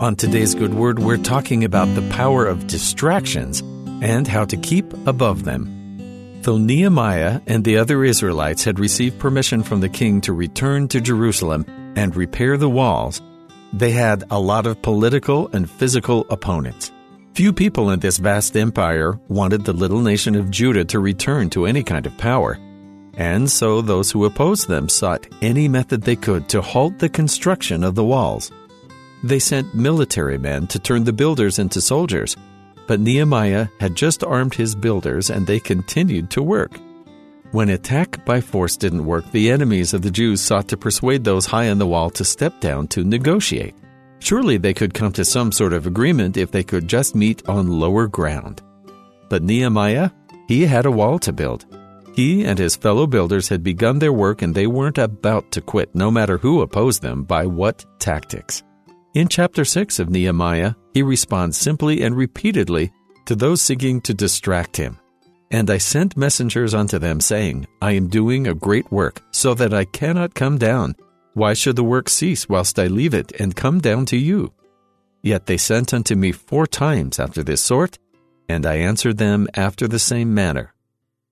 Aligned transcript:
On 0.00 0.16
today's 0.16 0.54
Good 0.54 0.72
Word, 0.72 0.98
we're 0.98 1.18
talking 1.18 1.62
about 1.62 1.94
the 1.94 2.08
power 2.08 2.46
of 2.46 2.66
distractions 2.66 3.60
and 4.00 4.26
how 4.26 4.46
to 4.46 4.56
keep 4.56 4.90
above 5.06 5.44
them. 5.44 6.40
Though 6.40 6.56
Nehemiah 6.56 7.42
and 7.46 7.62
the 7.62 7.76
other 7.76 8.02
Israelites 8.02 8.64
had 8.64 8.80
received 8.80 9.18
permission 9.18 9.62
from 9.62 9.80
the 9.80 9.90
king 9.90 10.22
to 10.22 10.32
return 10.32 10.88
to 10.88 11.02
Jerusalem 11.02 11.66
and 11.96 12.16
repair 12.16 12.56
the 12.56 12.70
walls, 12.70 13.20
they 13.74 13.90
had 13.90 14.24
a 14.30 14.40
lot 14.40 14.66
of 14.66 14.80
political 14.80 15.48
and 15.48 15.70
physical 15.70 16.24
opponents. 16.30 16.90
Few 17.34 17.52
people 17.52 17.90
in 17.90 18.00
this 18.00 18.16
vast 18.16 18.56
empire 18.56 19.20
wanted 19.28 19.66
the 19.66 19.74
little 19.74 20.00
nation 20.00 20.34
of 20.34 20.50
Judah 20.50 20.86
to 20.86 20.98
return 20.98 21.50
to 21.50 21.66
any 21.66 21.82
kind 21.82 22.06
of 22.06 22.16
power. 22.16 22.58
And 23.18 23.50
so 23.50 23.82
those 23.82 24.10
who 24.10 24.24
opposed 24.24 24.66
them 24.66 24.88
sought 24.88 25.26
any 25.42 25.68
method 25.68 26.00
they 26.00 26.16
could 26.16 26.48
to 26.48 26.62
halt 26.62 26.98
the 26.98 27.10
construction 27.10 27.84
of 27.84 27.96
the 27.96 28.04
walls. 28.04 28.50
They 29.22 29.38
sent 29.38 29.74
military 29.74 30.38
men 30.38 30.66
to 30.68 30.78
turn 30.78 31.04
the 31.04 31.12
builders 31.12 31.58
into 31.58 31.80
soldiers, 31.80 32.36
but 32.86 33.00
Nehemiah 33.00 33.68
had 33.78 33.94
just 33.94 34.24
armed 34.24 34.54
his 34.54 34.74
builders 34.74 35.30
and 35.30 35.46
they 35.46 35.60
continued 35.60 36.30
to 36.30 36.42
work. 36.42 36.72
When 37.52 37.68
attack 37.68 38.24
by 38.24 38.40
force 38.40 38.76
didn't 38.76 39.04
work, 39.04 39.30
the 39.32 39.50
enemies 39.50 39.92
of 39.92 40.02
the 40.02 40.10
Jews 40.10 40.40
sought 40.40 40.68
to 40.68 40.76
persuade 40.76 41.24
those 41.24 41.46
high 41.46 41.68
on 41.68 41.78
the 41.78 41.86
wall 41.86 42.08
to 42.10 42.24
step 42.24 42.60
down 42.60 42.86
to 42.88 43.04
negotiate. 43.04 43.74
Surely 44.20 44.56
they 44.56 44.72
could 44.72 44.94
come 44.94 45.12
to 45.12 45.24
some 45.24 45.50
sort 45.50 45.72
of 45.72 45.86
agreement 45.86 46.36
if 46.36 46.50
they 46.50 46.62
could 46.62 46.88
just 46.88 47.14
meet 47.14 47.46
on 47.48 47.80
lower 47.80 48.06
ground. 48.06 48.62
But 49.28 49.42
Nehemiah, 49.42 50.10
he 50.48 50.64
had 50.64 50.86
a 50.86 50.90
wall 50.90 51.18
to 51.20 51.32
build. 51.32 51.66
He 52.14 52.44
and 52.44 52.58
his 52.58 52.76
fellow 52.76 53.06
builders 53.06 53.48
had 53.48 53.62
begun 53.62 53.98
their 53.98 54.12
work 54.12 54.42
and 54.42 54.54
they 54.54 54.66
weren't 54.66 54.98
about 54.98 55.50
to 55.52 55.60
quit, 55.60 55.94
no 55.94 56.10
matter 56.10 56.38
who 56.38 56.60
opposed 56.60 57.02
them 57.02 57.24
by 57.24 57.46
what 57.46 57.84
tactics. 57.98 58.62
In 59.12 59.26
chapter 59.26 59.64
6 59.64 59.98
of 59.98 60.08
Nehemiah, 60.08 60.74
he 60.94 61.02
responds 61.02 61.58
simply 61.58 62.02
and 62.02 62.16
repeatedly 62.16 62.92
to 63.26 63.34
those 63.34 63.60
seeking 63.60 64.00
to 64.02 64.14
distract 64.14 64.76
him. 64.76 65.00
And 65.50 65.68
I 65.68 65.78
sent 65.78 66.16
messengers 66.16 66.74
unto 66.74 67.00
them, 67.00 67.20
saying, 67.20 67.66
I 67.82 67.92
am 67.92 68.06
doing 68.06 68.46
a 68.46 68.54
great 68.54 68.92
work, 68.92 69.20
so 69.32 69.52
that 69.54 69.74
I 69.74 69.84
cannot 69.84 70.34
come 70.34 70.58
down. 70.58 70.94
Why 71.34 71.54
should 71.54 71.74
the 71.74 71.82
work 71.82 72.08
cease 72.08 72.48
whilst 72.48 72.78
I 72.78 72.86
leave 72.86 73.12
it 73.12 73.32
and 73.40 73.56
come 73.56 73.80
down 73.80 74.06
to 74.06 74.16
you? 74.16 74.54
Yet 75.22 75.46
they 75.46 75.56
sent 75.56 75.92
unto 75.92 76.14
me 76.14 76.30
four 76.30 76.68
times 76.68 77.18
after 77.18 77.42
this 77.42 77.60
sort, 77.60 77.98
and 78.48 78.64
I 78.64 78.76
answered 78.76 79.18
them 79.18 79.48
after 79.54 79.88
the 79.88 79.98
same 79.98 80.32
manner. 80.32 80.72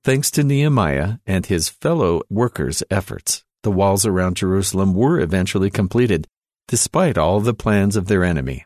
Thanks 0.03 0.33
to 0.33 0.43
Nehemiah 0.43 1.19
and 1.29 1.47
his 1.47 1.69
fellow 1.69 2.23
workers' 2.29 2.83
efforts, 2.91 3.45
the 3.63 3.71
walls 3.71 4.05
around 4.05 4.37
Jerusalem 4.37 4.95
were 4.95 5.21
eventually 5.21 5.71
completed, 5.71 6.27
despite 6.69 7.19
all 7.19 7.41
the 7.41 7.55
plans 7.55 7.97
of 7.97 8.07
their 8.07 8.23
enemy. 8.23 8.65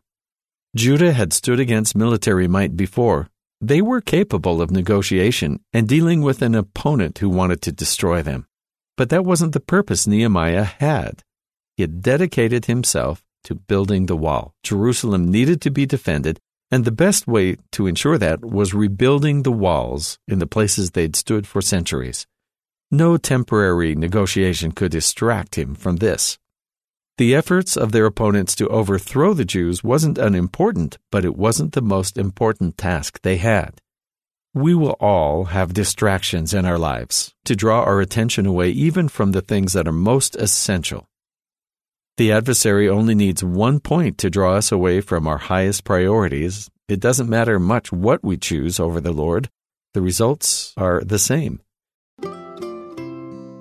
Judah 0.76 1.12
had 1.12 1.32
stood 1.32 1.60
against 1.60 1.96
military 1.96 2.48
might 2.48 2.76
before. 2.76 3.28
They 3.60 3.80
were 3.80 4.00
capable 4.00 4.60
of 4.60 4.70
negotiation 4.70 5.60
and 5.72 5.88
dealing 5.88 6.20
with 6.20 6.42
an 6.42 6.54
opponent 6.54 7.18
who 7.18 7.28
wanted 7.28 7.62
to 7.62 7.72
destroy 7.72 8.22
them. 8.22 8.46
But 8.96 9.08
that 9.10 9.24
wasn't 9.24 9.52
the 9.52 9.60
purpose 9.60 10.06
Nehemiah 10.06 10.64
had. 10.64 11.22
He 11.76 11.82
had 11.82 12.02
dedicated 12.02 12.66
himself 12.66 13.22
to 13.44 13.54
building 13.54 14.06
the 14.06 14.16
wall. 14.16 14.54
Jerusalem 14.62 15.30
needed 15.30 15.60
to 15.62 15.70
be 15.70 15.86
defended, 15.86 16.38
and 16.70 16.84
the 16.84 16.90
best 16.90 17.26
way 17.26 17.56
to 17.72 17.86
ensure 17.86 18.18
that 18.18 18.44
was 18.44 18.74
rebuilding 18.74 19.42
the 19.42 19.52
walls 19.52 20.18
in 20.26 20.38
the 20.38 20.46
places 20.46 20.90
they'd 20.90 21.16
stood 21.16 21.46
for 21.46 21.60
centuries. 21.60 22.26
No 22.90 23.16
temporary 23.16 23.94
negotiation 23.94 24.72
could 24.72 24.92
distract 24.92 25.56
him 25.56 25.74
from 25.74 25.96
this. 25.96 26.38
The 27.18 27.34
efforts 27.34 27.76
of 27.76 27.92
their 27.92 28.06
opponents 28.06 28.54
to 28.56 28.68
overthrow 28.68 29.34
the 29.34 29.44
Jews 29.44 29.84
wasn't 29.84 30.16
unimportant, 30.16 30.96
but 31.10 31.24
it 31.24 31.36
wasn't 31.36 31.72
the 31.72 31.82
most 31.82 32.16
important 32.16 32.78
task 32.78 33.20
they 33.20 33.36
had. 33.36 33.80
We 34.54 34.74
will 34.74 34.96
all 35.00 35.44
have 35.44 35.74
distractions 35.74 36.54
in 36.54 36.64
our 36.64 36.78
lives 36.78 37.34
to 37.44 37.56
draw 37.56 37.82
our 37.82 38.00
attention 38.00 38.46
away 38.46 38.70
even 38.70 39.08
from 39.08 39.32
the 39.32 39.42
things 39.42 39.74
that 39.74 39.86
are 39.86 39.92
most 39.92 40.36
essential. 40.36 41.06
The 42.16 42.32
adversary 42.32 42.88
only 42.88 43.14
needs 43.14 43.42
one 43.42 43.80
point 43.80 44.18
to 44.18 44.30
draw 44.30 44.54
us 44.54 44.70
away 44.70 45.00
from 45.00 45.26
our 45.26 45.38
highest 45.38 45.84
priorities. 45.84 46.70
It 46.88 47.00
doesn't 47.00 47.30
matter 47.30 47.58
much 47.58 47.92
what 47.92 48.22
we 48.22 48.36
choose 48.36 48.78
over 48.78 49.00
the 49.00 49.12
Lord, 49.12 49.48
the 49.94 50.02
results 50.02 50.72
are 50.76 51.02
the 51.02 51.18
same. 51.18 51.60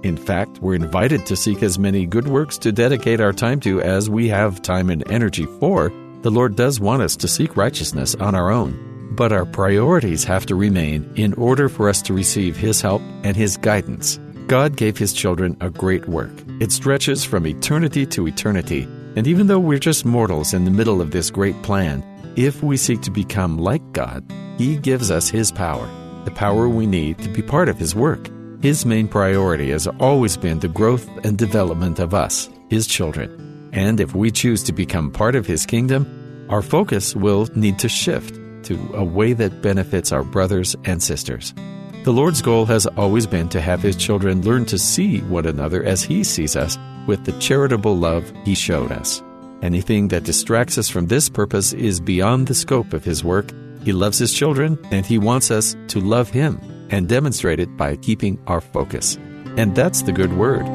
In 0.04 0.18
fact, 0.18 0.60
we're 0.60 0.76
invited 0.76 1.28
to 1.28 1.36
seek 1.36 1.62
as 1.62 1.78
many 1.78 2.08
good 2.08 2.28
works 2.28 2.58
to 2.60 2.72
dedicate 2.72 3.22
our 3.22 3.34
time 3.34 3.60
to 3.62 3.82
as 3.82 4.10
we 4.10 4.28
have 4.30 4.62
time 4.62 4.90
and 4.90 5.10
energy 5.12 5.46
for. 5.60 5.94
The 6.24 6.32
Lord 6.32 6.56
does 6.56 6.80
want 6.80 7.04
us 7.04 7.16
to 7.18 7.28
seek 7.28 7.56
righteousness 7.56 8.16
on 8.16 8.34
our 8.34 8.50
own, 8.52 9.14
but 9.16 9.32
our 9.32 9.46
priorities 9.46 10.24
have 10.24 10.48
to 10.48 10.56
remain 10.56 11.08
in 11.16 11.34
order 11.36 11.70
for 11.70 11.88
us 11.88 12.02
to 12.04 12.14
receive 12.14 12.58
His 12.58 12.82
help 12.82 13.02
and 13.24 13.36
His 13.36 13.58
guidance. 13.58 14.20
God 14.48 14.76
gave 14.76 14.98
His 14.98 15.14
children 15.14 15.56
a 15.62 15.70
great 15.70 16.08
work. 16.08 16.32
It 16.60 16.72
stretches 16.72 17.24
from 17.24 17.46
eternity 17.46 18.08
to 18.08 18.28
eternity, 18.28 18.88
and 19.16 19.28
even 19.28 19.46
though 19.46 19.60
we're 19.60 19.78
just 19.78 20.04
mortals 20.04 20.54
in 20.54 20.66
the 20.66 20.72
middle 20.72 21.00
of 21.00 21.12
this 21.12 21.30
great 21.30 21.62
plan, 21.62 22.04
if 22.36 22.64
we 22.64 22.76
seek 22.76 23.02
to 23.02 23.12
become 23.12 23.60
like 23.60 23.94
God, 23.94 24.26
He 24.58 24.78
gives 24.78 25.12
us 25.12 25.30
His 25.30 25.52
power, 25.52 25.88
the 26.26 26.32
power 26.32 26.68
we 26.68 26.88
need 26.88 27.20
to 27.20 27.30
be 27.30 27.44
part 27.44 27.70
of 27.70 27.78
His 27.78 27.94
work. 27.94 28.30
His 28.62 28.86
main 28.86 29.08
priority 29.08 29.72
has 29.72 29.88
always 30.00 30.38
been 30.38 30.60
the 30.60 30.68
growth 30.68 31.10
and 31.26 31.36
development 31.36 31.98
of 31.98 32.14
us, 32.14 32.48
His 32.70 32.86
children. 32.86 33.72
And 33.74 34.00
if 34.00 34.14
we 34.14 34.30
choose 34.30 34.62
to 34.64 34.72
become 34.72 35.10
part 35.10 35.36
of 35.36 35.48
His 35.48 35.66
kingdom, 35.66 36.46
our 36.48 36.62
focus 36.62 37.16
will 37.16 37.48
need 37.56 37.80
to 37.80 37.90
shift 37.90 38.36
to 38.66 38.76
a 38.94 39.04
way 39.04 39.34
that 39.34 39.64
benefits 39.64 40.12
our 40.12 40.24
brothers 40.24 40.76
and 40.86 41.02
sisters. 41.02 41.56
The 42.04 42.14
Lord's 42.14 42.44
goal 42.44 42.68
has 42.68 42.86
always 42.86 43.26
been 43.26 43.50
to 43.50 43.60
have 43.60 43.82
His 43.82 43.96
children 43.96 44.44
learn 44.44 44.66
to 44.66 44.78
see 44.78 45.22
one 45.22 45.48
another 45.48 45.84
as 45.84 46.04
He 46.04 46.24
sees 46.24 46.56
us 46.56 46.78
with 47.08 47.26
the 47.26 47.34
charitable 47.40 47.98
love 47.98 48.32
He 48.44 48.54
showed 48.54 48.92
us. 48.92 49.24
Anything 49.64 50.10
that 50.10 50.24
distracts 50.24 50.78
us 50.78 50.88
from 50.88 51.08
this 51.08 51.30
purpose 51.30 51.74
is 51.74 52.00
beyond 52.00 52.46
the 52.46 52.54
scope 52.54 52.94
of 52.94 53.04
His 53.06 53.24
work. 53.24 53.52
He 53.84 53.92
loves 53.92 54.20
His 54.20 54.36
children, 54.36 54.78
and 54.92 55.04
He 55.04 55.18
wants 55.18 55.50
us 55.50 55.76
to 55.88 56.00
love 56.00 56.30
Him 56.30 56.62
and 56.92 57.08
demonstrate 57.08 57.60
it 57.60 57.76
by 57.78 57.96
keeping 57.96 58.40
our 58.48 58.62
focus. 58.62 59.18
And 59.58 59.76
that's 59.76 60.04
the 60.04 60.12
good 60.12 60.38
word. 60.38 60.66